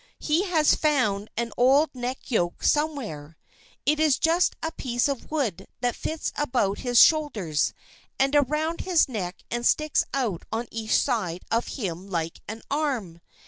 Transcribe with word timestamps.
He 0.17 0.45
has 0.45 0.73
found 0.73 1.29
an 1.37 1.51
old 1.57 1.93
neck 1.93 2.31
yoke 2.31 2.63
somewhere. 2.63 3.37
It 3.85 3.99
is 3.99 4.17
just 4.17 4.55
a 4.63 4.71
piece 4.71 5.07
of 5.07 5.29
wood 5.29 5.67
that 5.81 5.95
fits 5.95 6.31
about 6.35 6.79
his 6.79 6.99
shoulders 7.03 7.71
and 8.17 8.35
around 8.35 8.81
his 8.81 9.07
neck 9.07 9.43
and 9.51 9.63
sticks 9.63 10.03
out 10.11 10.41
on 10.51 10.67
each 10.71 10.95
side 10.97 11.43
of 11.51 11.67
him 11.77 12.07
like 12.09 12.41
an 12.47 12.63
arm. 12.71 13.21